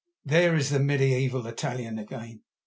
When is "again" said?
1.99-2.41